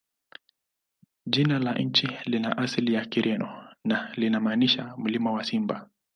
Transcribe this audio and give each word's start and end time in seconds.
Jina 1.25 1.59
la 1.59 1.73
nchi 1.73 2.07
lina 2.25 2.57
asili 2.57 2.93
ya 2.93 3.05
Kireno 3.05 3.67
na 3.85 4.11
linamaanisha 4.15 4.93
"Mlima 4.97 5.31
wa 5.31 5.43
Simba". 5.43 5.89